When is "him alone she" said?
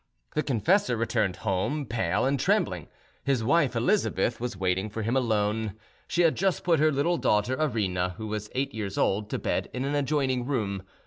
5.03-6.23